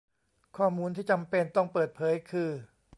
[0.57, 2.49] ข้อมูลที่จำเป็นต้องเปิดเผยคือ